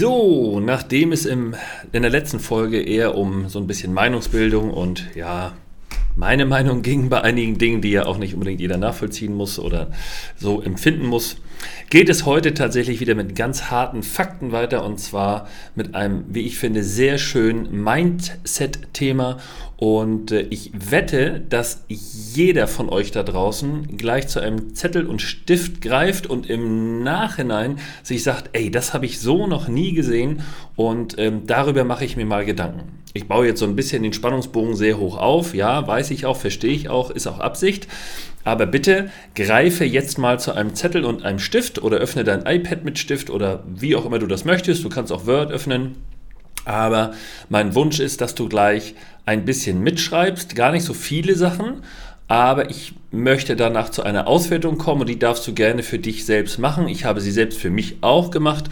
So, 0.00 0.60
nachdem 0.60 1.12
es 1.12 1.26
im, 1.26 1.54
in 1.92 2.00
der 2.00 2.10
letzten 2.10 2.40
Folge 2.40 2.80
eher 2.80 3.16
um 3.16 3.50
so 3.50 3.58
ein 3.58 3.66
bisschen 3.66 3.92
Meinungsbildung 3.92 4.70
und 4.70 5.14
ja, 5.14 5.52
meine 6.16 6.46
Meinung 6.46 6.80
ging 6.80 7.10
bei 7.10 7.20
einigen 7.20 7.58
Dingen, 7.58 7.82
die 7.82 7.90
ja 7.90 8.06
auch 8.06 8.16
nicht 8.16 8.32
unbedingt 8.32 8.62
jeder 8.62 8.78
nachvollziehen 8.78 9.34
muss 9.34 9.58
oder 9.58 9.90
so 10.38 10.62
empfinden 10.62 11.04
muss, 11.04 11.36
geht 11.90 12.08
es 12.08 12.24
heute 12.24 12.54
tatsächlich 12.54 13.00
wieder 13.00 13.14
mit 13.14 13.34
ganz 13.34 13.70
harten 13.70 14.02
Fakten 14.02 14.52
weiter 14.52 14.84
und 14.84 14.98
zwar 14.98 15.48
mit 15.74 15.94
einem, 15.94 16.24
wie 16.28 16.42
ich 16.42 16.58
finde, 16.58 16.82
sehr 16.84 17.18
schönen 17.18 17.82
Mindset-Thema. 17.82 19.38
Und 19.76 20.30
äh, 20.30 20.42
ich 20.50 20.72
wette, 20.74 21.40
dass 21.48 21.84
jeder 21.88 22.68
von 22.68 22.88
euch 22.90 23.10
da 23.10 23.22
draußen 23.22 23.96
gleich 23.96 24.28
zu 24.28 24.40
einem 24.40 24.74
Zettel 24.74 25.06
und 25.06 25.22
Stift 25.22 25.80
greift 25.80 26.26
und 26.26 26.48
im 26.48 27.02
Nachhinein 27.02 27.78
sich 28.02 28.22
sagt, 28.22 28.50
ey, 28.52 28.70
das 28.70 28.94
habe 28.94 29.06
ich 29.06 29.20
so 29.20 29.46
noch 29.46 29.68
nie 29.68 29.92
gesehen 29.92 30.42
und 30.76 31.16
ähm, 31.18 31.46
darüber 31.46 31.84
mache 31.84 32.04
ich 32.04 32.16
mir 32.16 32.26
mal 32.26 32.44
Gedanken. 32.44 33.00
Ich 33.12 33.26
baue 33.26 33.46
jetzt 33.46 33.58
so 33.58 33.66
ein 33.66 33.74
bisschen 33.74 34.04
den 34.04 34.12
Spannungsbogen 34.12 34.76
sehr 34.76 34.98
hoch 34.98 35.16
auf. 35.16 35.54
Ja, 35.54 35.86
weiß 35.86 36.12
ich 36.12 36.26
auch, 36.26 36.36
verstehe 36.36 36.72
ich 36.72 36.88
auch, 36.88 37.10
ist 37.10 37.26
auch 37.26 37.40
Absicht. 37.40 37.88
Aber 38.44 38.66
bitte 38.66 39.10
greife 39.34 39.84
jetzt 39.84 40.18
mal 40.18 40.40
zu 40.40 40.52
einem 40.52 40.74
Zettel 40.74 41.04
und 41.04 41.24
einem 41.24 41.38
Stift 41.38 41.82
oder 41.82 41.98
öffne 41.98 42.24
dein 42.24 42.46
iPad 42.46 42.84
mit 42.84 42.98
Stift 42.98 43.30
oder 43.30 43.64
wie 43.66 43.94
auch 43.96 44.06
immer 44.06 44.18
du 44.18 44.26
das 44.26 44.44
möchtest. 44.44 44.82
Du 44.84 44.88
kannst 44.88 45.12
auch 45.12 45.26
Word 45.26 45.52
öffnen. 45.52 45.96
Aber 46.64 47.12
mein 47.48 47.74
Wunsch 47.74 48.00
ist, 48.00 48.20
dass 48.20 48.34
du 48.34 48.48
gleich 48.48 48.94
ein 49.26 49.44
bisschen 49.44 49.80
mitschreibst, 49.82 50.54
gar 50.54 50.72
nicht 50.72 50.84
so 50.84 50.94
viele 50.94 51.34
Sachen, 51.34 51.82
aber 52.28 52.70
ich 52.70 52.94
möchte 53.12 53.56
danach 53.56 53.88
zu 53.90 54.04
einer 54.04 54.28
Auswertung 54.28 54.78
kommen 54.78 55.00
und 55.00 55.08
die 55.08 55.18
darfst 55.18 55.46
du 55.46 55.52
gerne 55.52 55.82
für 55.82 55.98
dich 55.98 56.24
selbst 56.24 56.58
machen. 56.58 56.88
Ich 56.88 57.04
habe 57.04 57.20
sie 57.20 57.32
selbst 57.32 57.58
für 57.58 57.70
mich 57.70 57.96
auch 58.02 58.30
gemacht 58.30 58.66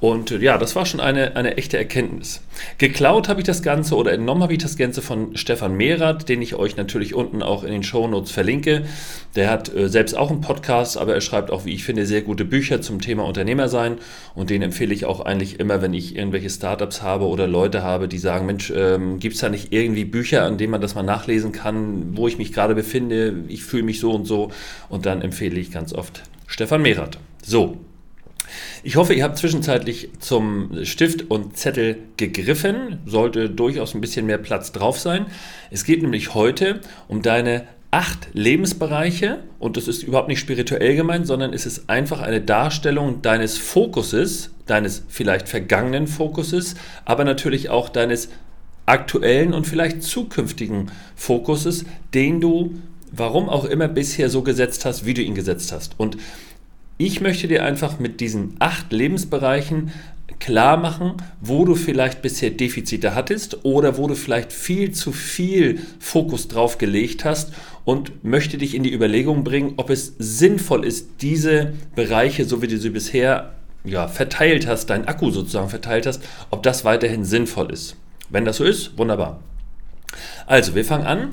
und 0.00 0.30
äh, 0.30 0.38
ja, 0.38 0.56
das 0.56 0.74
war 0.74 0.86
schon 0.86 1.00
eine, 1.00 1.36
eine 1.36 1.58
echte 1.58 1.76
Erkenntnis. 1.76 2.40
Geklaut 2.78 3.28
habe 3.28 3.40
ich 3.40 3.46
das 3.46 3.62
Ganze 3.62 3.94
oder 3.96 4.12
entnommen 4.12 4.42
habe 4.42 4.54
ich 4.54 4.60
das 4.60 4.76
Ganze 4.76 5.02
von 5.02 5.36
Stefan 5.36 5.76
Mehrath, 5.76 6.28
den 6.28 6.40
ich 6.40 6.54
euch 6.54 6.76
natürlich 6.76 7.14
unten 7.14 7.42
auch 7.42 7.64
in 7.64 7.72
den 7.72 7.82
Shownotes 7.82 8.30
verlinke. 8.30 8.84
Der 9.36 9.50
hat 9.50 9.74
äh, 9.74 9.88
selbst 9.88 10.16
auch 10.16 10.30
einen 10.30 10.40
Podcast, 10.40 10.96
aber 10.96 11.14
er 11.14 11.20
schreibt 11.20 11.50
auch, 11.50 11.66
wie 11.66 11.74
ich 11.74 11.84
finde, 11.84 12.06
sehr 12.06 12.22
gute 12.22 12.46
Bücher 12.46 12.80
zum 12.80 13.00
Thema 13.00 13.24
Unternehmer 13.24 13.68
sein 13.68 13.98
und 14.34 14.48
den 14.48 14.62
empfehle 14.62 14.94
ich 14.94 15.04
auch 15.04 15.20
eigentlich 15.20 15.60
immer, 15.60 15.82
wenn 15.82 15.92
ich 15.92 16.16
irgendwelche 16.16 16.48
Startups 16.48 17.02
habe 17.02 17.26
oder 17.26 17.46
Leute 17.46 17.82
habe, 17.82 18.08
die 18.08 18.18
sagen, 18.18 18.46
Mensch, 18.46 18.72
ähm, 18.74 19.18
gibt 19.18 19.34
es 19.34 19.42
da 19.42 19.50
nicht 19.50 19.70
irgendwie 19.72 20.06
Bücher, 20.06 20.44
an 20.44 20.56
denen 20.56 20.70
man 20.70 20.80
das 20.80 20.94
mal 20.94 21.02
nachlesen 21.02 21.52
kann, 21.52 22.16
wo 22.16 22.26
ich 22.26 22.38
mich 22.38 22.52
gerade 22.52 22.74
befinde, 22.74 23.44
ich 23.48 23.62
fühle 23.62 23.81
fühle 23.82 23.86
mich 23.86 24.00
so 24.00 24.12
und 24.12 24.24
so 24.24 24.50
und 24.88 25.06
dann 25.06 25.22
empfehle 25.22 25.58
ich 25.58 25.70
ganz 25.70 25.92
oft 25.92 26.22
Stefan 26.46 26.82
Mehrath. 26.82 27.18
So, 27.44 27.78
ich 28.82 28.96
hoffe, 28.96 29.14
ihr 29.14 29.24
habt 29.24 29.38
zwischenzeitlich 29.38 30.10
zum 30.20 30.84
Stift 30.84 31.30
und 31.30 31.56
Zettel 31.56 31.98
gegriffen. 32.16 32.98
Sollte 33.06 33.50
durchaus 33.50 33.94
ein 33.94 34.00
bisschen 34.00 34.26
mehr 34.26 34.38
Platz 34.38 34.72
drauf 34.72 34.98
sein. 34.98 35.26
Es 35.70 35.84
geht 35.84 36.02
nämlich 36.02 36.34
heute 36.34 36.80
um 37.08 37.22
deine 37.22 37.64
acht 37.90 38.28
Lebensbereiche 38.32 39.40
und 39.58 39.76
das 39.76 39.86
ist 39.86 40.02
überhaupt 40.02 40.28
nicht 40.28 40.40
spirituell 40.40 40.96
gemeint, 40.96 41.26
sondern 41.26 41.52
es 41.52 41.66
ist 41.66 41.90
einfach 41.90 42.20
eine 42.20 42.40
Darstellung 42.40 43.20
deines 43.20 43.58
Fokuses, 43.58 44.50
deines 44.66 45.04
vielleicht 45.08 45.48
vergangenen 45.48 46.06
Fokuses, 46.06 46.74
aber 47.04 47.24
natürlich 47.24 47.68
auch 47.68 47.90
deines 47.90 48.30
aktuellen 48.86 49.52
und 49.52 49.66
vielleicht 49.66 50.02
zukünftigen 50.02 50.90
Fokuses, 51.14 51.84
den 52.14 52.40
du 52.40 52.80
warum 53.12 53.48
auch 53.48 53.64
immer 53.64 53.88
bisher 53.88 54.28
so 54.28 54.42
gesetzt 54.42 54.84
hast, 54.84 55.06
wie 55.06 55.14
du 55.14 55.22
ihn 55.22 55.34
gesetzt 55.34 55.70
hast. 55.70 55.94
Und 55.98 56.16
ich 56.98 57.20
möchte 57.20 57.48
dir 57.48 57.64
einfach 57.64 57.98
mit 57.98 58.20
diesen 58.20 58.56
acht 58.58 58.92
Lebensbereichen 58.92 59.92
klar 60.40 60.76
machen, 60.76 61.14
wo 61.40 61.64
du 61.64 61.76
vielleicht 61.76 62.20
bisher 62.20 62.50
Defizite 62.50 63.14
hattest 63.14 63.64
oder 63.64 63.96
wo 63.96 64.08
du 64.08 64.16
vielleicht 64.16 64.52
viel 64.52 64.90
zu 64.90 65.12
viel 65.12 65.80
Fokus 66.00 66.48
drauf 66.48 66.78
gelegt 66.78 67.24
hast 67.24 67.52
und 67.84 68.24
möchte 68.24 68.58
dich 68.58 68.74
in 68.74 68.82
die 68.82 68.92
Überlegung 68.92 69.44
bringen, 69.44 69.74
ob 69.76 69.90
es 69.90 70.14
sinnvoll 70.18 70.84
ist, 70.84 71.08
diese 71.20 71.74
Bereiche, 71.94 72.44
so 72.44 72.60
wie 72.60 72.66
du 72.66 72.78
sie 72.78 72.90
bisher 72.90 73.52
ja, 73.84 74.08
verteilt 74.08 74.66
hast, 74.66 74.90
dein 74.90 75.06
Akku 75.06 75.30
sozusagen 75.30 75.68
verteilt 75.68 76.06
hast, 76.06 76.22
ob 76.50 76.62
das 76.62 76.84
weiterhin 76.84 77.24
sinnvoll 77.24 77.72
ist. 77.72 77.96
Wenn 78.28 78.44
das 78.44 78.56
so 78.56 78.64
ist, 78.64 78.96
wunderbar. 78.98 79.40
Also, 80.46 80.74
wir 80.74 80.84
fangen 80.84 81.06
an. 81.06 81.30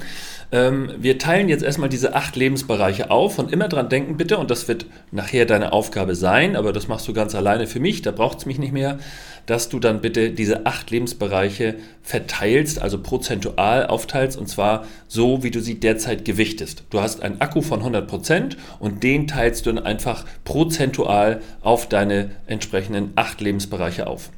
Ähm, 0.52 0.92
wir 0.98 1.20
teilen 1.20 1.48
jetzt 1.48 1.64
erstmal 1.64 1.90
diese 1.90 2.16
acht 2.16 2.36
Lebensbereiche 2.36 3.12
auf 3.12 3.38
und 3.38 3.52
immer 3.52 3.68
dran 3.68 3.88
denken 3.88 4.18
bitte, 4.18 4.38
und 4.38 4.50
das 4.50 4.68
wird 4.68 4.88
nachher 5.12 5.46
deine 5.46 5.74
Aufgabe 5.74 6.16
sein, 6.16 6.56
aber 6.56 6.74
das 6.74 6.88
machst 6.88 7.08
du 7.08 7.14
ganz 7.14 7.36
alleine 7.36 7.68
für 7.68 7.80
mich, 7.80 8.02
da 8.02 8.12
braucht 8.12 8.40
es 8.40 8.46
mich 8.48 8.58
nicht 8.58 8.74
mehr, 8.74 8.98
dass 9.46 9.70
du 9.70 9.80
dann 9.80 10.02
bitte 10.02 10.32
diese 10.32 10.66
acht 10.66 10.90
Lebensbereiche 10.90 11.76
verteilst, 12.02 12.82
also 12.82 13.02
prozentual 13.02 13.86
aufteilst 13.86 14.40
und 14.40 14.48
zwar 14.48 14.86
so, 15.08 15.44
wie 15.44 15.52
du 15.52 15.62
sie 15.62 15.80
derzeit 15.80 16.26
gewichtest. 16.26 16.84
Du 16.90 17.00
hast 17.00 17.22
einen 17.22 17.42
Akku 17.42 17.62
von 17.62 17.84
100% 17.84 18.58
und 18.80 19.04
den 19.04 19.28
teilst 19.28 19.66
du 19.66 19.72
dann 19.72 19.84
einfach 19.84 20.26
prozentual 20.46 21.42
auf 21.62 21.88
deine 21.88 22.32
entsprechenden 22.48 23.12
acht 23.16 23.40
Lebensbereiche 23.42 24.08
auf. 24.08 24.32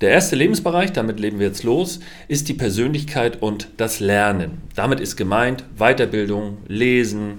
Der 0.00 0.10
erste 0.10 0.36
Lebensbereich, 0.36 0.92
damit 0.92 1.20
leben 1.20 1.38
wir 1.38 1.46
jetzt 1.46 1.62
los, 1.62 2.00
ist 2.28 2.48
die 2.48 2.54
Persönlichkeit 2.54 3.40
und 3.40 3.68
das 3.76 4.00
Lernen. 4.00 4.62
Damit 4.74 5.00
ist 5.00 5.16
gemeint 5.16 5.64
Weiterbildung, 5.78 6.58
Lesen, 6.66 7.38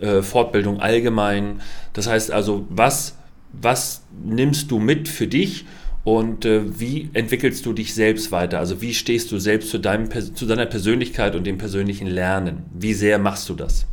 äh, 0.00 0.22
Fortbildung 0.22 0.80
allgemein. 0.80 1.60
Das 1.92 2.06
heißt 2.06 2.30
also, 2.30 2.66
was, 2.70 3.16
was 3.52 4.02
nimmst 4.24 4.70
du 4.70 4.78
mit 4.78 5.08
für 5.08 5.26
dich 5.26 5.66
und 6.04 6.44
äh, 6.44 6.78
wie 6.78 7.10
entwickelst 7.12 7.66
du 7.66 7.72
dich 7.72 7.94
selbst 7.94 8.30
weiter? 8.30 8.60
Also 8.60 8.80
wie 8.80 8.94
stehst 8.94 9.32
du 9.32 9.38
selbst 9.38 9.70
zu, 9.70 9.78
deinem, 9.78 10.08
zu 10.34 10.46
deiner 10.46 10.66
Persönlichkeit 10.66 11.34
und 11.34 11.46
dem 11.46 11.58
persönlichen 11.58 12.06
Lernen? 12.06 12.64
Wie 12.72 12.94
sehr 12.94 13.18
machst 13.18 13.48
du 13.48 13.54
das? 13.54 13.86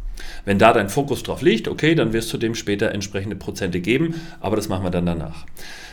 Wenn 0.45 0.59
da 0.59 0.73
dein 0.73 0.89
Fokus 0.89 1.23
drauf 1.23 1.41
liegt, 1.41 1.67
okay, 1.67 1.95
dann 1.95 2.13
wirst 2.13 2.31
du 2.31 2.37
dem 2.37 2.55
später 2.55 2.91
entsprechende 2.91 3.35
Prozente 3.35 3.81
geben, 3.81 4.15
aber 4.39 4.55
das 4.55 4.69
machen 4.69 4.83
wir 4.83 4.91
dann 4.91 5.05
danach. 5.05 5.45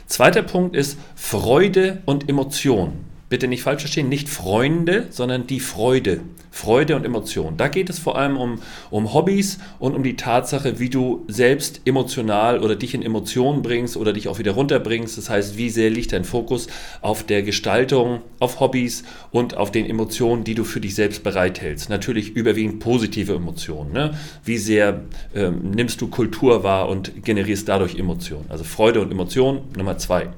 Zweiter 0.07 0.43
Punkt 0.43 0.77
ist 0.77 0.99
Freude 1.15 2.03
und 2.05 2.29
Emotion 2.29 3.12
bitte 3.33 3.49
nicht 3.49 3.63
falsch 3.63 3.81
verstehen, 3.81 4.11
nicht 4.11 4.29
Freunde, 4.29 5.07
sondern 5.09 5.47
die 5.47 5.59
Freude. 5.59 6.21
Freude 6.51 6.97
und 6.97 7.07
Emotion. 7.07 7.57
Da 7.57 7.69
geht 7.69 7.89
es 7.89 7.99
vor 7.99 8.19
allem 8.19 8.37
um, 8.37 8.61
um 8.91 9.15
Hobbys 9.15 9.59
und 9.79 9.95
um 9.95 10.03
die 10.03 10.17
Tatsache, 10.17 10.79
wie 10.79 10.91
du 10.91 11.25
selbst 11.29 11.81
emotional 11.87 12.61
oder 12.61 12.77
dich 12.77 12.93
in 12.93 13.01
Emotionen 13.01 13.63
bringst 13.63 13.97
oder 13.97 14.13
dich 14.13 14.29
auch 14.29 14.39
wieder 14.39 14.53
runterbringst. 14.53 15.17
Das 15.17 15.31
heißt, 15.31 15.57
wie 15.57 15.71
sehr 15.71 15.89
liegt 15.89 16.13
dein 16.13 16.25
Fokus 16.25 16.67
auf 17.01 17.25
der 17.25 17.43
Gestaltung, 17.43 18.21
auf 18.39 18.61
Hobbys 18.61 19.03
und 19.31 19.57
auf 19.57 19.73
den 19.73 19.87
Emotionen, 19.89 20.45
die 20.45 20.55
du 20.55 20.65
für 20.65 20.83
dich 20.83 20.95
selbst 20.95 21.25
bereithältst. 21.25 21.89
Natürlich 21.89 22.37
überwiegend 22.37 22.81
positive 22.81 23.33
Emotionen. 23.33 23.95
Ne? 23.95 24.11
Wie 24.45 24.59
sehr 24.59 25.05
ähm, 25.35 25.71
nimmst 25.71 26.03
du 26.03 26.09
Kultur 26.09 26.65
wahr 26.65 26.91
und 26.91 27.25
generierst 27.25 27.67
dadurch 27.67 27.95
Emotionen. 27.95 28.45
Also 28.51 28.63
Freude 28.63 29.01
und 29.01 29.11
Emotion, 29.11 29.63
Nummer 29.75 29.97
zwei. 29.97 30.29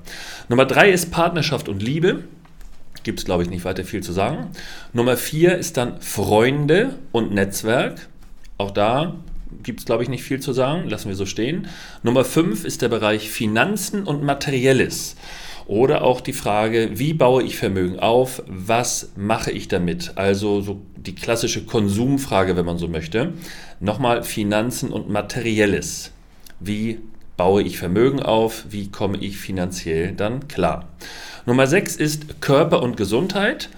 Nummer 0.49 0.65
drei 0.65 0.93
ist 0.93 1.11
Partnerschaft 1.11 1.69
und 1.69 1.83
Liebe 1.83 2.23
gibt 3.03 3.19
es, 3.19 3.25
glaube 3.25 3.43
ich, 3.43 3.51
nicht 3.51 3.65
weiter 3.65 3.85
viel 3.85 4.03
zu 4.03 4.13
sagen. 4.13 4.51
Nummer 4.93 5.17
vier 5.17 5.57
ist 5.57 5.77
dann 5.77 6.01
Freunde 6.01 6.95
und 7.13 7.33
Netzwerk. 7.33 8.09
Auch 8.57 8.71
da 8.71 9.17
gibt 9.63 9.81
es, 9.81 9.87
glaube 9.87 10.03
ich, 10.03 10.09
nicht 10.09 10.23
viel 10.23 10.41
zu 10.41 10.53
sagen. 10.53 10.89
Lassen 10.89 11.09
wir 11.09 11.17
so 11.17 11.27
stehen. 11.27 11.69
Nummer 12.03 12.25
fünf 12.25 12.65
ist 12.65 12.83
der 12.83 12.89
Bereich 12.89 13.31
Finanzen 13.31 14.05
und 14.05 14.23
Materielles. 14.23 15.17
Oder 15.67 16.03
auch 16.03 16.21
die 16.21 16.35
Frage, 16.35 16.91
wie 16.95 17.15
baue 17.15 17.43
ich 17.43 17.57
Vermögen 17.57 17.99
auf? 17.99 18.43
Was 18.47 19.13
mache 19.17 19.51
ich 19.51 19.69
damit? 19.69 20.13
Also 20.17 20.61
so 20.61 20.83
die 20.97 21.15
klassische 21.15 21.65
Konsumfrage, 21.65 22.57
wenn 22.57 22.67
man 22.67 22.79
so 22.79 22.89
möchte. 22.89 23.33
Nochmal 23.81 24.23
Finanzen 24.23 24.91
und 24.91 25.09
Materielles. 25.09 26.11
Wie 26.61 27.01
baue 27.37 27.63
ich 27.63 27.79
Vermögen 27.79 28.21
auf? 28.21 28.65
Wie 28.71 28.91
komme 28.91 29.19
ich 29.19 29.39
finanziell 29.39 30.13
dann 30.13 30.49
klar? 30.49 30.89
Nummer 31.47 31.67
6 31.67 31.97
ist 31.97 32.41
Körper 32.41 32.83
und 32.83 32.97
Gesundheit. 32.97 33.69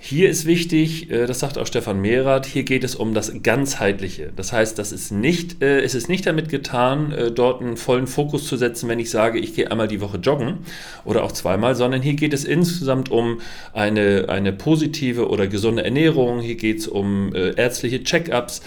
Hier 0.00 0.30
ist 0.30 0.46
wichtig, 0.46 1.10
äh, 1.10 1.26
das 1.26 1.40
sagt 1.40 1.58
auch 1.58 1.66
Stefan 1.66 2.00
Mehrath, 2.00 2.46
hier 2.46 2.62
geht 2.62 2.84
es 2.84 2.94
um 2.94 3.14
das 3.14 3.42
Ganzheitliche. 3.42 4.32
Das 4.36 4.52
heißt, 4.52 4.78
das 4.78 4.92
ist 4.92 5.10
nicht, 5.10 5.60
äh, 5.60 5.80
es 5.80 5.96
ist 5.96 6.08
nicht 6.08 6.24
damit 6.24 6.48
getan, 6.48 7.10
äh, 7.10 7.32
dort 7.32 7.60
einen 7.60 7.76
vollen 7.76 8.06
Fokus 8.06 8.46
zu 8.46 8.56
setzen, 8.56 8.88
wenn 8.88 9.00
ich 9.00 9.10
sage, 9.10 9.40
ich 9.40 9.54
gehe 9.54 9.70
einmal 9.72 9.88
die 9.88 10.00
Woche 10.00 10.18
joggen 10.18 10.58
oder 11.04 11.24
auch 11.24 11.32
zweimal, 11.32 11.74
sondern 11.74 12.00
hier 12.00 12.14
geht 12.14 12.32
es 12.32 12.44
insgesamt 12.44 13.10
um 13.10 13.40
eine, 13.72 14.26
eine 14.28 14.52
positive 14.52 15.28
oder 15.28 15.48
gesunde 15.48 15.84
Ernährung, 15.84 16.40
hier 16.40 16.56
geht 16.56 16.78
es 16.78 16.86
um 16.86 17.34
ärztliche 17.34 18.02
Check-ups, 18.02 18.62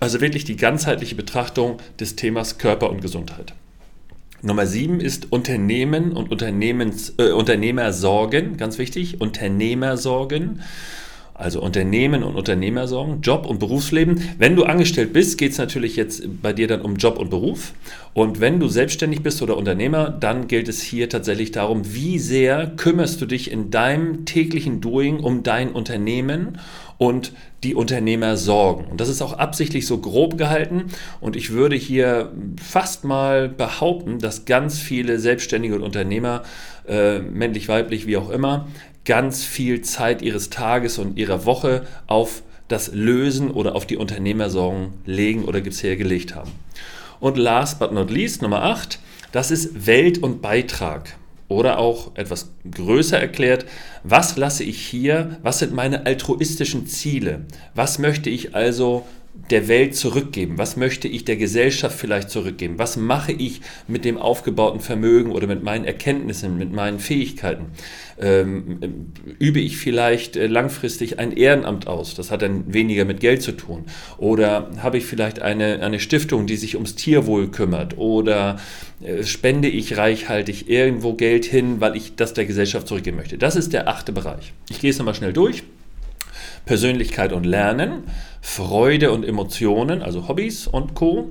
also 0.00 0.20
wirklich 0.20 0.44
die 0.44 0.56
ganzheitliche 0.56 1.14
Betrachtung 1.14 1.76
des 2.00 2.16
Themas 2.16 2.58
Körper 2.58 2.90
und 2.90 3.02
Gesundheit. 3.02 3.54
Nummer 4.42 4.66
sieben 4.66 5.00
ist 5.00 5.30
Unternehmen 5.30 6.12
und 6.12 6.30
Unternehmens, 6.30 7.14
äh, 7.18 7.30
Unternehmersorgen, 7.30 8.56
ganz 8.56 8.78
wichtig, 8.78 9.20
Unternehmersorgen. 9.20 10.62
Also 11.34 11.62
Unternehmen 11.62 12.22
und 12.22 12.36
Unternehmersorgen, 12.36 13.22
Job 13.22 13.46
und 13.46 13.60
Berufsleben. 13.60 14.20
Wenn 14.36 14.56
du 14.56 14.64
angestellt 14.64 15.14
bist, 15.14 15.38
geht 15.38 15.52
es 15.52 15.58
natürlich 15.58 15.96
jetzt 15.96 16.42
bei 16.42 16.52
dir 16.52 16.68
dann 16.68 16.82
um 16.82 16.96
Job 16.96 17.18
und 17.18 17.30
Beruf. 17.30 17.72
Und 18.12 18.40
wenn 18.40 18.60
du 18.60 18.68
selbstständig 18.68 19.22
bist 19.22 19.40
oder 19.40 19.56
Unternehmer, 19.56 20.10
dann 20.10 20.48
gilt 20.48 20.68
es 20.68 20.82
hier 20.82 21.08
tatsächlich 21.08 21.50
darum, 21.50 21.94
wie 21.94 22.18
sehr 22.18 22.66
kümmerst 22.76 23.22
du 23.22 23.26
dich 23.26 23.50
in 23.50 23.70
deinem 23.70 24.26
täglichen 24.26 24.82
Doing 24.82 25.20
um 25.20 25.42
dein 25.42 25.72
Unternehmen 25.72 26.58
und 27.00 27.32
die 27.62 27.74
Unternehmer 27.74 28.36
sorgen. 28.36 28.84
Und 28.84 29.00
das 29.00 29.08
ist 29.08 29.22
auch 29.22 29.32
absichtlich 29.32 29.86
so 29.86 29.98
grob 29.98 30.36
gehalten. 30.36 30.88
Und 31.22 31.34
ich 31.34 31.50
würde 31.50 31.74
hier 31.74 32.30
fast 32.62 33.04
mal 33.04 33.48
behaupten, 33.48 34.18
dass 34.18 34.44
ganz 34.44 34.78
viele 34.78 35.18
Selbstständige 35.18 35.74
und 35.74 35.82
Unternehmer, 35.82 36.42
äh, 36.86 37.20
männlich, 37.20 37.68
weiblich, 37.68 38.06
wie 38.06 38.18
auch 38.18 38.28
immer, 38.28 38.68
ganz 39.06 39.42
viel 39.44 39.80
Zeit 39.80 40.20
ihres 40.20 40.50
Tages 40.50 40.98
und 40.98 41.16
ihrer 41.16 41.46
Woche 41.46 41.86
auf 42.06 42.42
das 42.68 42.92
Lösen 42.92 43.50
oder 43.50 43.76
auf 43.76 43.86
die 43.86 43.96
Unternehmersorgen 43.96 44.92
legen 45.06 45.46
oder 45.46 45.62
bisher 45.62 45.96
gelegt 45.96 46.34
haben. 46.34 46.50
Und 47.18 47.38
last 47.38 47.78
but 47.78 47.92
not 47.92 48.10
least, 48.10 48.42
Nummer 48.42 48.62
8, 48.62 48.98
das 49.32 49.50
ist 49.50 49.86
Welt 49.86 50.18
und 50.18 50.42
Beitrag. 50.42 51.16
Oder 51.50 51.78
auch 51.78 52.14
etwas 52.14 52.52
größer 52.70 53.18
erklärt, 53.18 53.66
was 54.04 54.36
lasse 54.36 54.62
ich 54.62 54.86
hier, 54.86 55.36
was 55.42 55.58
sind 55.58 55.74
meine 55.74 56.06
altruistischen 56.06 56.86
Ziele? 56.86 57.40
Was 57.74 57.98
möchte 57.98 58.30
ich 58.30 58.54
also 58.54 59.04
der 59.50 59.68
Welt 59.68 59.96
zurückgeben? 59.96 60.58
Was 60.58 60.76
möchte 60.76 61.08
ich 61.08 61.24
der 61.24 61.36
Gesellschaft 61.36 61.98
vielleicht 61.98 62.30
zurückgeben? 62.30 62.78
Was 62.78 62.96
mache 62.96 63.32
ich 63.32 63.60
mit 63.88 64.04
dem 64.04 64.18
aufgebauten 64.18 64.80
Vermögen 64.80 65.32
oder 65.32 65.46
mit 65.46 65.62
meinen 65.62 65.84
Erkenntnissen, 65.84 66.58
mit 66.58 66.72
meinen 66.72 66.98
Fähigkeiten? 66.98 67.66
Ähm, 68.20 69.12
übe 69.38 69.60
ich 69.60 69.76
vielleicht 69.76 70.36
äh, 70.36 70.46
langfristig 70.46 71.18
ein 71.18 71.32
Ehrenamt 71.32 71.86
aus? 71.86 72.14
Das 72.14 72.30
hat 72.30 72.42
dann 72.42 72.72
weniger 72.72 73.04
mit 73.04 73.20
Geld 73.20 73.42
zu 73.42 73.52
tun. 73.52 73.84
Oder 74.18 74.70
habe 74.78 74.98
ich 74.98 75.06
vielleicht 75.06 75.40
eine, 75.40 75.80
eine 75.80 76.00
Stiftung, 76.00 76.46
die 76.46 76.56
sich 76.56 76.74
ums 76.74 76.94
Tierwohl 76.94 77.50
kümmert? 77.50 77.98
Oder 77.98 78.58
äh, 79.02 79.24
spende 79.24 79.68
ich 79.68 79.96
reichhaltig 79.96 80.68
irgendwo 80.68 81.14
Geld 81.14 81.44
hin, 81.44 81.80
weil 81.80 81.96
ich 81.96 82.16
das 82.16 82.34
der 82.34 82.46
Gesellschaft 82.46 82.88
zurückgeben 82.88 83.16
möchte? 83.16 83.38
Das 83.38 83.56
ist 83.56 83.72
der 83.72 83.88
achte 83.88 84.12
Bereich. 84.12 84.52
Ich 84.68 84.80
gehe 84.80 84.90
es 84.90 84.98
nochmal 84.98 85.14
schnell 85.14 85.32
durch. 85.32 85.62
Persönlichkeit 86.70 87.32
und 87.32 87.46
Lernen, 87.46 88.04
Freude 88.40 89.10
und 89.10 89.24
Emotionen, 89.24 90.02
also 90.02 90.28
Hobbys 90.28 90.68
und 90.68 90.94
Co. 90.94 91.26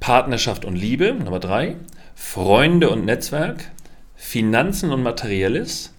Partnerschaft 0.00 0.64
und 0.64 0.76
Liebe, 0.76 1.12
Nummer 1.12 1.40
drei. 1.40 1.76
Freunde 2.14 2.88
und 2.88 3.04
Netzwerk, 3.04 3.70
Finanzen 4.16 4.90
und 4.90 5.02
Materielles, 5.02 5.92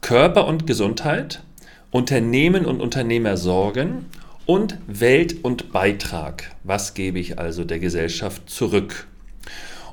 Körper 0.00 0.48
und 0.48 0.66
Gesundheit, 0.66 1.44
Unternehmen 1.92 2.66
und 2.66 2.80
Unternehmersorgen 2.80 4.06
und 4.46 4.78
Welt 4.88 5.44
und 5.44 5.70
Beitrag. 5.70 6.50
Was 6.64 6.94
gebe 6.94 7.20
ich 7.20 7.38
also 7.38 7.62
der 7.62 7.78
Gesellschaft 7.78 8.50
zurück? 8.50 9.06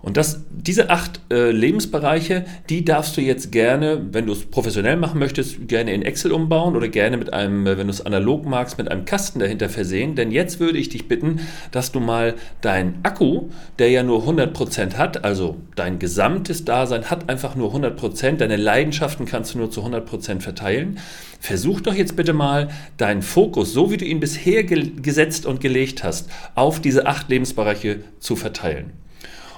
Und 0.01 0.17
das, 0.17 0.41
diese 0.49 0.89
acht 0.89 1.19
äh, 1.31 1.51
Lebensbereiche, 1.51 2.45
die 2.69 2.83
darfst 2.83 3.15
du 3.17 3.21
jetzt 3.21 3.51
gerne, 3.51 4.01
wenn 4.11 4.25
du 4.25 4.33
es 4.33 4.45
professionell 4.45 4.97
machen 4.97 5.19
möchtest, 5.19 5.67
gerne 5.67 5.93
in 5.93 6.01
Excel 6.01 6.31
umbauen 6.31 6.75
oder 6.75 6.87
gerne 6.87 7.17
mit 7.17 7.33
einem, 7.33 7.67
äh, 7.67 7.77
wenn 7.77 7.87
du 7.87 7.91
es 7.91 8.03
analog 8.03 8.45
magst, 8.45 8.79
mit 8.79 8.89
einem 8.89 9.05
Kasten 9.05 9.39
dahinter 9.39 9.69
versehen. 9.69 10.15
Denn 10.15 10.31
jetzt 10.31 10.59
würde 10.59 10.79
ich 10.79 10.89
dich 10.89 11.07
bitten, 11.07 11.41
dass 11.71 11.91
du 11.91 11.99
mal 11.99 12.33
dein 12.61 12.95
Akku, 13.03 13.49
der 13.77 13.89
ja 13.89 14.01
nur 14.01 14.23
100% 14.27 14.97
hat, 14.97 15.23
also 15.23 15.57
dein 15.75 15.99
gesamtes 15.99 16.65
Dasein 16.65 17.11
hat 17.11 17.29
einfach 17.29 17.55
nur 17.55 17.73
100%, 17.73 18.37
deine 18.37 18.57
Leidenschaften 18.57 19.27
kannst 19.27 19.53
du 19.53 19.59
nur 19.59 19.69
zu 19.69 19.81
100% 19.81 20.41
verteilen. 20.41 20.97
Versuch 21.39 21.81
doch 21.81 21.93
jetzt 21.93 22.15
bitte 22.15 22.33
mal 22.33 22.69
deinen 22.97 23.21
Fokus, 23.21 23.73
so 23.73 23.91
wie 23.91 23.97
du 23.97 24.05
ihn 24.05 24.19
bisher 24.19 24.63
gesetzt 24.63 25.45
und 25.45 25.59
gelegt 25.59 26.03
hast, 26.03 26.29
auf 26.55 26.79
diese 26.79 27.05
acht 27.05 27.29
Lebensbereiche 27.29 27.99
zu 28.19 28.35
verteilen. 28.35 28.93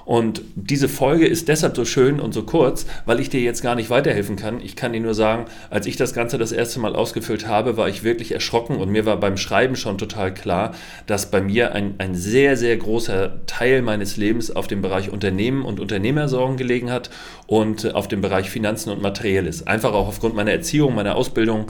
Und 0.06 0.42
diese 0.56 0.90
Folge 0.90 1.26
ist 1.26 1.48
deshalb 1.48 1.76
so 1.76 1.86
schön 1.86 2.20
und 2.20 2.34
so 2.34 2.44
kurz, 2.44 2.86
weil 3.06 3.20
ich 3.20 3.30
dir 3.30 3.42
jetzt 3.42 3.62
gar 3.62 3.76
nicht 3.76 3.90
weiterhelfen 3.90 4.36
kann. 4.36 4.60
Ich 4.62 4.76
kann 4.76 4.94
dir 4.94 5.00
nur 5.00 5.14
sagen, 5.14 5.46
als 5.70 5.86
ich 5.86 5.96
das 5.96 6.14
Ganze 6.14 6.38
das 6.38 6.52
erste 6.52 6.80
Mal 6.80 6.96
ausgefüllt 6.96 7.48
habe, 7.48 7.78
war 7.78 7.88
ich 7.88 8.04
wirklich 8.04 8.32
erschrocken 8.32 8.78
und 8.78 8.90
mir 8.90 9.06
war 9.06 9.18
beim 9.18 9.38
Schreiben 9.38 9.76
schon 9.76 9.98
total 9.98 10.34
klar, 10.34 10.74
dass 11.06 11.32
bei 11.32 11.42
mir 11.42 11.74
ein, 11.74 11.96
ein 12.00 12.16
sehr, 12.16 12.58
sehr 12.58 12.76
großer 12.76 13.46
Teil 13.46 13.82
meines 13.82 14.18
Lebens 14.18 14.54
auf 14.54 14.68
dem 14.68 14.82
Bereich 14.82 15.10
Unternehmen 15.10 15.64
und 15.64 15.80
Unternehmersorgen 15.80 16.58
gelegen 16.58 16.92
hat 16.92 17.10
und 17.48 17.94
auf 17.96 18.08
dem 18.08 18.22
Bereich 18.22 18.50
Finanzen 18.50 18.90
und 18.90 19.02
Materielles. 19.02 19.68
Einfach 19.68 19.94
auch 19.94 20.08
aufgrund 20.08 20.36
meiner 20.36 20.52
Erziehung, 20.52 20.96
meiner 20.96 21.16
Ausbildung 21.16 21.68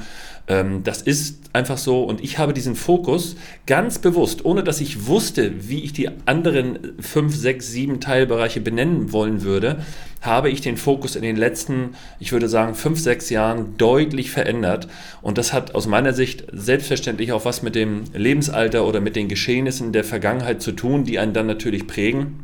ähm, 0.48 0.84
das 0.84 1.02
ist 1.02 1.50
einfach 1.54 1.78
so 1.78 2.04
und 2.04 2.22
ich 2.22 2.38
habe 2.38 2.54
diesen 2.54 2.76
Fokus 2.76 3.36
ganz 3.66 4.00
bewusst, 4.00 4.44
ohne 4.44 4.64
dass 4.64 4.82
ich 4.82 5.08
wusste, 5.08 5.70
wie 5.70 5.84
ich 5.84 5.94
die 5.94 6.10
anderen 6.26 6.94
fünf, 7.00 7.36
sechs, 7.36 7.72
sieben 7.72 8.00
Teilbereiche 8.00 8.60
benennen 8.60 9.14
wollen 9.14 9.44
würde, 9.44 9.84
habe 10.22 10.50
ich 10.50 10.62
den 10.62 10.78
Fokus 10.78 11.16
in 11.16 11.22
den 11.22 11.36
letzten, 11.36 11.96
ich 12.20 12.32
würde 12.32 12.50
sagen, 12.50 12.76
fünf, 12.76 13.00
sechs 13.00 13.30
Jahren 13.30 13.78
deutlich 13.78 14.32
verändert. 14.32 14.88
Und 15.22 15.38
das 15.38 15.54
hat 15.54 15.76
aus 15.76 15.86
meiner 15.86 16.14
Sicht 16.14 16.46
selbstverständlich 16.52 17.32
auch 17.34 17.46
was 17.46 17.62
mit 17.62 17.76
dem 17.76 18.04
Lebensalter 18.14 18.86
oder 18.86 19.02
mit 19.02 19.16
den 19.16 19.28
Geschehnissen 19.28 19.92
der 19.92 20.04
Vergangenheit 20.04 20.62
zu 20.62 20.72
tun, 20.72 21.04
die 21.04 21.20
einen 21.20 21.34
dann 21.34 21.48
natürlich 21.48 21.88
prägen. 21.88 22.43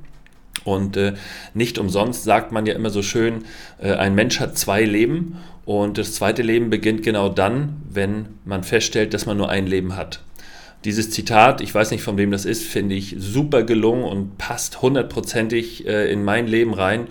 Und 0.69 0.97
äh, 0.97 1.13
nicht 1.53 1.77
umsonst 1.77 2.23
sagt 2.23 2.51
man 2.51 2.65
ja 2.65 2.73
immer 2.75 2.89
so 2.89 3.01
schön, 3.01 3.45
äh, 3.79 3.93
ein 3.93 4.15
Mensch 4.15 4.39
hat 4.39 4.57
zwei 4.57 4.83
Leben 4.83 5.37
und 5.65 5.97
das 5.97 6.13
zweite 6.13 6.41
Leben 6.41 6.69
beginnt 6.69 7.03
genau 7.03 7.29
dann, 7.29 7.81
wenn 7.89 8.27
man 8.45 8.63
feststellt, 8.63 9.13
dass 9.13 9.25
man 9.25 9.37
nur 9.37 9.49
ein 9.49 9.67
Leben 9.67 9.95
hat. 9.95 10.21
Dieses 10.85 11.11
Zitat, 11.11 11.59
ich 11.61 11.75
weiß 11.75 11.91
nicht 11.91 12.03
von 12.03 12.17
wem 12.17 12.31
das 12.31 12.45
ist, 12.45 12.63
finde 12.63 12.95
ich 12.95 13.15
super 13.19 13.63
gelungen 13.63 14.03
und 14.03 14.37
passt 14.37 14.81
hundertprozentig 14.81 15.85
äh, 15.85 16.11
in 16.11 16.23
mein 16.23 16.47
Leben 16.47 16.73
rein. 16.73 17.07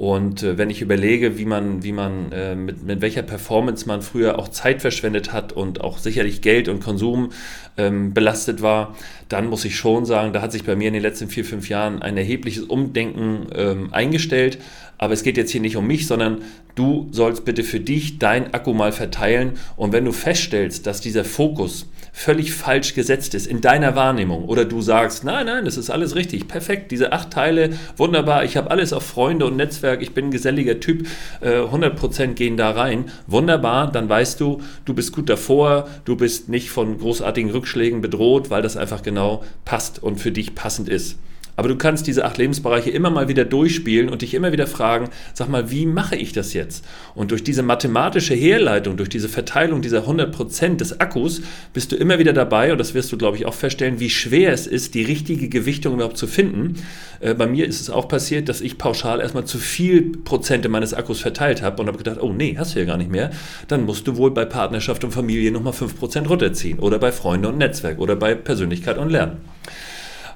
Und 0.00 0.42
äh, 0.42 0.56
wenn 0.56 0.70
ich 0.70 0.80
überlege, 0.80 1.36
wie 1.36 1.44
man, 1.44 1.82
wie 1.82 1.92
man 1.92 2.32
äh, 2.32 2.54
mit, 2.54 2.82
mit 2.84 3.02
welcher 3.02 3.20
Performance 3.20 3.86
man 3.86 4.00
früher 4.00 4.38
auch 4.38 4.48
Zeit 4.48 4.80
verschwendet 4.80 5.34
hat 5.34 5.52
und 5.52 5.82
auch 5.82 5.98
sicherlich 5.98 6.40
Geld 6.40 6.70
und 6.70 6.80
Konsum 6.82 7.32
ähm, 7.76 8.14
belastet 8.14 8.62
war, 8.62 8.96
dann 9.28 9.48
muss 9.48 9.66
ich 9.66 9.76
schon 9.76 10.06
sagen, 10.06 10.32
da 10.32 10.40
hat 10.40 10.52
sich 10.52 10.64
bei 10.64 10.74
mir 10.74 10.88
in 10.88 10.94
den 10.94 11.02
letzten 11.02 11.28
vier, 11.28 11.44
fünf 11.44 11.68
Jahren 11.68 12.00
ein 12.00 12.16
erhebliches 12.16 12.62
Umdenken 12.62 13.48
ähm, 13.54 13.92
eingestellt. 13.92 14.56
Aber 14.96 15.12
es 15.12 15.22
geht 15.22 15.36
jetzt 15.36 15.50
hier 15.50 15.60
nicht 15.60 15.76
um 15.76 15.86
mich, 15.86 16.06
sondern 16.06 16.44
du 16.76 17.08
sollst 17.10 17.44
bitte 17.44 17.62
für 17.62 17.80
dich 17.80 18.18
dein 18.18 18.54
Akku 18.54 18.72
mal 18.72 18.92
verteilen. 18.92 19.58
Und 19.76 19.92
wenn 19.92 20.06
du 20.06 20.12
feststellst, 20.12 20.86
dass 20.86 21.02
dieser 21.02 21.26
Fokus 21.26 21.90
völlig 22.12 22.52
falsch 22.52 22.94
gesetzt 22.94 23.34
ist 23.34 23.46
in 23.46 23.60
deiner 23.60 23.94
Wahrnehmung. 23.94 24.44
Oder 24.44 24.64
du 24.64 24.80
sagst, 24.82 25.24
nein, 25.24 25.46
nein, 25.46 25.64
das 25.64 25.76
ist 25.76 25.90
alles 25.90 26.14
richtig, 26.14 26.48
perfekt, 26.48 26.90
diese 26.90 27.12
acht 27.12 27.30
Teile, 27.30 27.70
wunderbar, 27.96 28.44
ich 28.44 28.56
habe 28.56 28.70
alles 28.70 28.92
auf 28.92 29.04
Freunde 29.04 29.46
und 29.46 29.56
Netzwerk, 29.56 30.02
ich 30.02 30.12
bin 30.12 30.26
ein 30.26 30.30
geselliger 30.30 30.80
Typ, 30.80 31.06
100% 31.42 32.22
äh, 32.22 32.26
gehen 32.34 32.56
da 32.56 32.70
rein, 32.70 33.06
wunderbar, 33.26 33.90
dann 33.90 34.08
weißt 34.08 34.40
du, 34.40 34.60
du 34.84 34.94
bist 34.94 35.12
gut 35.12 35.28
davor, 35.28 35.88
du 36.04 36.16
bist 36.16 36.48
nicht 36.48 36.70
von 36.70 36.98
großartigen 36.98 37.50
Rückschlägen 37.50 38.00
bedroht, 38.00 38.50
weil 38.50 38.62
das 38.62 38.76
einfach 38.76 39.02
genau 39.02 39.44
passt 39.64 40.02
und 40.02 40.20
für 40.20 40.32
dich 40.32 40.54
passend 40.54 40.88
ist. 40.88 41.18
Aber 41.60 41.68
du 41.68 41.76
kannst 41.76 42.06
diese 42.06 42.24
acht 42.24 42.38
Lebensbereiche 42.38 42.88
immer 42.88 43.10
mal 43.10 43.28
wieder 43.28 43.44
durchspielen 43.44 44.08
und 44.08 44.22
dich 44.22 44.32
immer 44.32 44.50
wieder 44.50 44.66
fragen, 44.66 45.10
sag 45.34 45.50
mal, 45.50 45.70
wie 45.70 45.84
mache 45.84 46.16
ich 46.16 46.32
das 46.32 46.54
jetzt? 46.54 46.86
Und 47.14 47.32
durch 47.32 47.44
diese 47.44 47.62
mathematische 47.62 48.32
Herleitung, 48.32 48.96
durch 48.96 49.10
diese 49.10 49.28
Verteilung 49.28 49.82
dieser 49.82 50.08
100% 50.08 50.76
des 50.76 51.00
Akkus, 51.00 51.42
bist 51.74 51.92
du 51.92 51.96
immer 51.96 52.18
wieder 52.18 52.32
dabei, 52.32 52.72
und 52.72 52.78
das 52.78 52.94
wirst 52.94 53.12
du, 53.12 53.18
glaube 53.18 53.36
ich, 53.36 53.44
auch 53.44 53.52
feststellen, 53.52 54.00
wie 54.00 54.08
schwer 54.08 54.54
es 54.54 54.66
ist, 54.66 54.94
die 54.94 55.02
richtige 55.02 55.50
Gewichtung 55.50 55.92
überhaupt 55.92 56.16
zu 56.16 56.26
finden. 56.26 56.76
Äh, 57.20 57.34
bei 57.34 57.46
mir 57.46 57.66
ist 57.66 57.82
es 57.82 57.90
auch 57.90 58.08
passiert, 58.08 58.48
dass 58.48 58.62
ich 58.62 58.78
pauschal 58.78 59.20
erstmal 59.20 59.44
zu 59.44 59.58
viel 59.58 60.12
Prozente 60.12 60.70
meines 60.70 60.94
Akkus 60.94 61.20
verteilt 61.20 61.60
habe 61.60 61.82
und 61.82 61.88
habe 61.88 61.98
gedacht, 61.98 62.22
oh 62.22 62.32
nee, 62.32 62.56
hast 62.56 62.74
du 62.74 62.78
ja 62.78 62.86
gar 62.86 62.96
nicht 62.96 63.10
mehr. 63.10 63.32
Dann 63.68 63.84
musst 63.84 64.06
du 64.06 64.16
wohl 64.16 64.30
bei 64.30 64.46
Partnerschaft 64.46 65.04
und 65.04 65.10
Familie 65.10 65.52
nochmal 65.52 65.74
5% 65.74 66.26
runterziehen 66.26 66.78
oder 66.78 66.98
bei 66.98 67.12
Freunde 67.12 67.50
und 67.50 67.58
Netzwerk 67.58 67.98
oder 67.98 68.16
bei 68.16 68.34
Persönlichkeit 68.34 68.96
und 68.96 69.10
Lernen. 69.10 69.49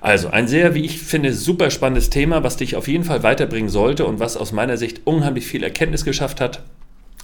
Also 0.05 0.29
ein 0.29 0.49
sehr, 0.49 0.75
wie 0.75 0.85
ich 0.85 1.01
finde, 1.01 1.33
super 1.33 1.71
spannendes 1.71 2.11
Thema, 2.11 2.43
was 2.43 2.59
dich 2.59 2.77
auf 2.77 2.89
jeden 2.89 3.05
Fall 3.05 3.23
weiterbringen 3.23 3.71
sollte 3.71 4.05
und 4.05 4.21
was 4.21 4.37
aus 4.37 4.53
meiner 4.53 4.77
Sicht 4.77 5.01
unheimlich 5.07 5.47
viel 5.47 5.63
Erkenntnis 5.63 6.05
geschafft 6.05 6.43
hat 6.43 6.61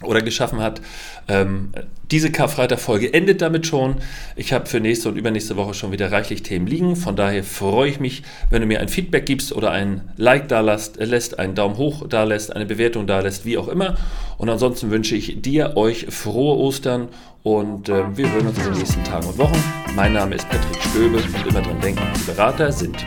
oder 0.03 0.23
geschaffen 0.23 0.61
hat. 0.61 0.81
Ähm, 1.29 1.73
diese 2.11 2.33
Karfreitag-Folge 2.33 3.13
endet 3.13 3.43
damit 3.43 3.67
schon. 3.67 3.97
Ich 4.35 4.53
habe 4.53 4.67
für 4.67 4.81
nächste 4.81 5.09
und 5.09 5.17
übernächste 5.17 5.57
Woche 5.57 5.75
schon 5.75 5.93
wieder 5.93 6.11
reichlich 6.11 6.43
Themen 6.43 6.67
liegen. 6.67 6.97
Von 6.97 7.17
daher 7.17 7.45
freue 7.45 7.91
ich 7.91 8.01
mich, 8.01 8.23
wenn 8.49 8.61
du 8.63 8.67
mir 8.67 8.81
ein 8.81 8.89
Feedback 8.89 9.27
gibst 9.27 9.53
oder 9.53 9.71
ein 9.71 10.11
Like 10.17 10.49
da 10.49 10.61
lässt, 10.61 10.97
lässt 10.97 11.39
einen 11.39 11.55
Daumen 11.55 11.77
hoch 11.77 12.09
da 12.09 12.25
lässt, 12.25 12.55
eine 12.55 12.67
Bewertung 12.67 13.07
da 13.07 13.21
lässt, 13.21 13.45
wie 13.45 13.59
auch 13.59 13.69
immer. 13.69 13.97
Und 14.39 14.49
ansonsten 14.49 14.91
wünsche 14.91 15.15
ich 15.15 15.43
dir, 15.43 15.77
euch 15.77 16.07
frohe 16.09 16.57
Ostern 16.57 17.09
und 17.43 17.89
äh, 17.89 18.17
wir 18.17 18.33
hören 18.33 18.49
uns 18.49 18.59
in 18.59 18.65
den 18.65 18.75
nächsten 18.75 19.05
Tagen 19.05 19.27
und 19.27 19.39
Wochen. 19.39 19.63
Mein 19.95 20.13
Name 20.13 20.35
ist 20.35 20.49
Patrick 20.49 20.83
Stöbe 20.91 21.19
und 21.19 21.47
immer 21.47 21.61
dran 21.61 21.81
denken, 21.81 22.03
die 22.17 22.25
Berater 22.25 22.73
sind 22.73 23.05